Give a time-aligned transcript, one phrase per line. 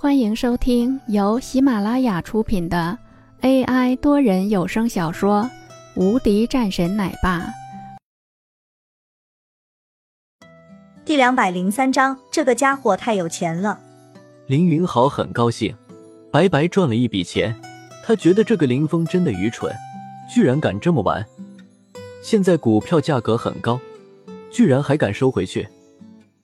[0.00, 2.96] 欢迎收听由喜马拉雅出品的
[3.40, 5.42] AI 多人有声小说
[6.00, 7.40] 《无敌战神奶爸》
[11.04, 12.16] 第两百零三章。
[12.30, 13.80] 这个家伙太有钱了。
[14.46, 15.74] 林云豪很高兴，
[16.30, 17.60] 白白赚了一笔钱。
[18.04, 19.74] 他觉得这个林峰真的愚蠢，
[20.32, 21.26] 居然敢这么玩。
[22.22, 23.80] 现在股票价格很高，
[24.48, 25.66] 居然还敢收回去。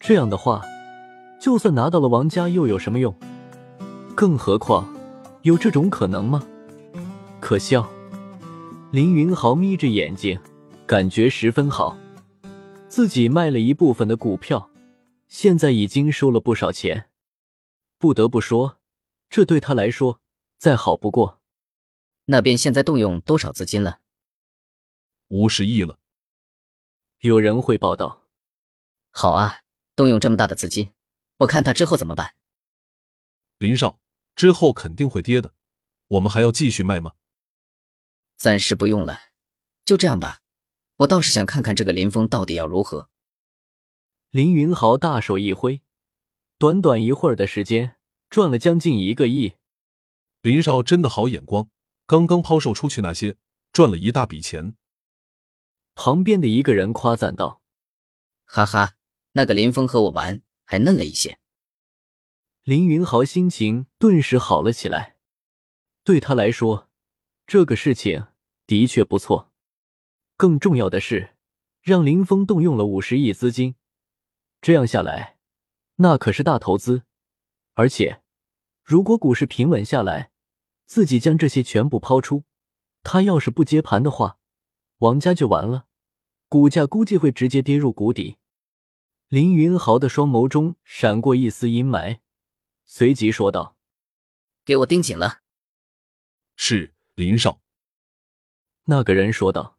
[0.00, 0.62] 这样的话，
[1.40, 3.14] 就算拿到了王家又有什么用？
[4.16, 4.88] 更何况，
[5.42, 6.42] 有这种可能吗？
[7.38, 7.86] 可笑！
[8.90, 10.40] 林云豪眯着眼睛，
[10.86, 11.98] 感觉十分好。
[12.88, 14.70] 自己卖了一部分的股票，
[15.28, 17.10] 现在已经收了不少钱。
[17.98, 18.78] 不得不说，
[19.28, 20.22] 这对他来说
[20.56, 21.42] 再好不过。
[22.24, 23.98] 那边现在动用多少资金了？
[25.28, 25.98] 五十亿了。
[27.18, 28.22] 有人会报道。
[29.10, 29.60] 好啊，
[29.94, 30.90] 动用这么大的资金，
[31.40, 32.32] 我看他之后怎么办？
[33.58, 33.98] 林少。
[34.36, 35.54] 之后肯定会跌的，
[36.08, 37.14] 我们还要继续卖吗？
[38.36, 39.18] 暂时不用了，
[39.84, 40.42] 就这样吧。
[40.98, 43.08] 我倒是想看看这个林峰到底要如何。
[44.30, 45.80] 林云豪大手一挥，
[46.58, 47.96] 短短一会儿的时间
[48.28, 49.54] 赚了将近一个亿。
[50.42, 51.70] 林少真的好眼光，
[52.06, 53.36] 刚刚抛售出去那些，
[53.72, 54.76] 赚了一大笔钱。
[55.94, 57.62] 旁边的一个人夸赞道
[58.44, 58.96] ：“哈哈，
[59.32, 61.38] 那个林峰和我玩还嫩了一些。”
[62.66, 65.14] 林云豪心情顿时好了起来，
[66.02, 66.88] 对他来说，
[67.46, 68.26] 这个事情
[68.66, 69.52] 的确不错。
[70.36, 71.36] 更重要的是，
[71.80, 73.76] 让林峰动用了五十亿资金，
[74.60, 75.36] 这样下来，
[75.98, 77.04] 那可是大投资。
[77.74, 78.20] 而且，
[78.82, 80.32] 如果股市平稳下来，
[80.86, 82.42] 自己将这些全部抛出，
[83.04, 84.38] 他要是不接盘的话，
[84.98, 85.86] 王家就完了，
[86.48, 88.38] 股价估计会直接跌入谷底。
[89.28, 92.18] 林云豪的双眸中闪过一丝阴霾。
[92.86, 93.76] 随即说道
[94.64, 95.42] ：“给我盯紧了。”
[96.56, 97.60] 是林少。
[98.84, 99.76] 那个人说道。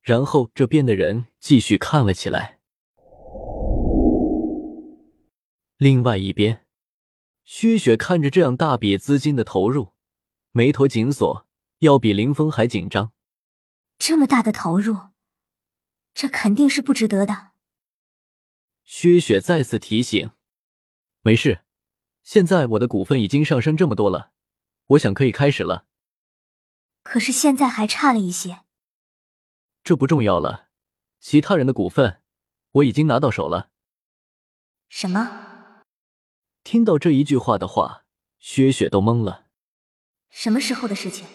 [0.00, 2.58] 然后这边的人继续看了起来。
[5.76, 6.66] 另外一边，
[7.44, 9.92] 薛雪看着这样大笔资金的投入，
[10.50, 11.46] 眉头紧锁，
[11.78, 13.12] 要比林峰还紧张。
[13.96, 14.96] 这么大的投入，
[16.14, 17.52] 这肯定是不值得的。
[18.82, 20.32] 薛雪再次提醒
[21.22, 21.60] ：“没事。”
[22.22, 24.32] 现在我的股份已经上升这么多了，
[24.88, 25.86] 我想可以开始了。
[27.02, 28.60] 可是现在还差了一些。
[29.82, 30.68] 这不重要了，
[31.18, 32.22] 其他人的股份
[32.72, 33.70] 我已经拿到手了。
[34.88, 35.82] 什么？
[36.62, 38.04] 听到这一句话的话，
[38.38, 39.46] 薛雪都懵了。
[40.30, 41.26] 什么时候的事情？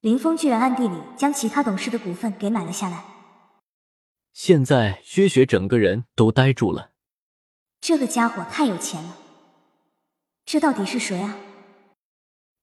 [0.00, 3.02] 林峰居然暗地里将其他董事的股份给买了下来。
[4.34, 6.90] 现在薛雪整个人都呆住了。
[7.80, 9.16] 这个家伙太有钱了。
[10.46, 11.38] 这到底是谁啊？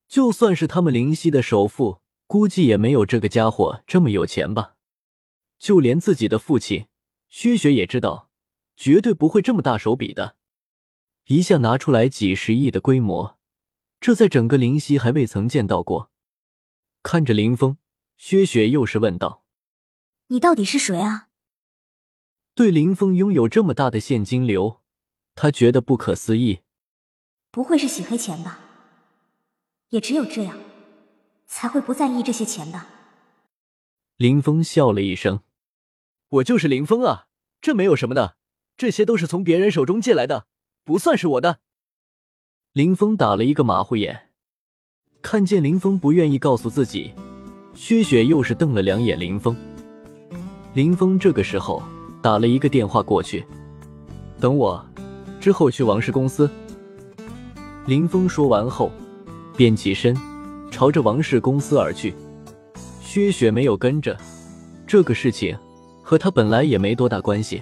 [0.07, 4.75] 就算是他们灵犀的首富，估计也没有这个家伙这么有钱吧。
[5.57, 6.87] 就连自己的父亲
[7.29, 8.29] 薛雪也知道，
[8.75, 10.35] 绝对不会这么大手笔的。
[11.27, 13.37] 一下拿出来几十亿的规模，
[13.99, 16.11] 这在整个灵犀还未曾见到过。
[17.03, 17.77] 看着林峰，
[18.17, 19.43] 薛雪又是问道
[20.27, 21.29] ：“你到底是谁啊？”
[22.53, 24.81] 对林峰拥有这么大的现金流，
[25.35, 26.61] 他觉得不可思议。
[27.51, 28.59] 不会是洗黑钱吧？
[29.89, 30.57] 也只有这样，
[31.47, 32.87] 才会不在意这些钱吧。
[34.15, 35.41] 林峰笑了一声
[36.29, 37.27] ：“我就是林峰啊，
[37.59, 38.37] 这没有什么的，
[38.77, 40.45] 这些都是从别人手中借来的，
[40.85, 41.59] 不算是我的。”
[42.71, 44.29] 林峰打了一个马虎眼，
[45.21, 47.13] 看见林峰不愿意告诉自己，
[47.73, 49.53] 薛雪又是瞪了两眼林峰。
[50.73, 51.83] 林峰这个时候
[52.21, 53.45] 打了一个电话过去
[54.39, 54.85] ：“等我，
[55.41, 56.49] 之后去王氏公司。”
[57.91, 58.89] 林峰说完后，
[59.57, 60.15] 便起身，
[60.71, 62.15] 朝着王氏公司而去。
[63.01, 64.17] 薛雪没有跟着，
[64.87, 65.59] 这个事情
[66.01, 67.61] 和他本来也没多大关系。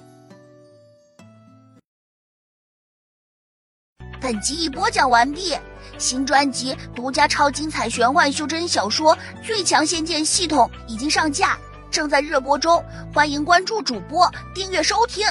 [4.22, 5.56] 本集已播讲完毕，
[5.98, 11.58] 新专辑独家超精彩玄幻修真小说《最强仙剑系统》已经上架，
[11.90, 15.26] 正在热播中，欢迎关注主播，订阅收听。